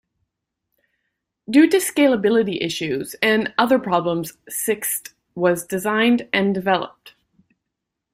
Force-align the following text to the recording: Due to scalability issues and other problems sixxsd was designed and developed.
Due 1.47 1.69
to 1.69 1.77
scalability 1.77 2.59
issues 2.59 3.13
and 3.21 3.53
other 3.59 3.77
problems 3.77 4.33
sixxsd 4.49 5.13
was 5.35 5.63
designed 5.63 6.27
and 6.33 6.55
developed. 6.55 7.13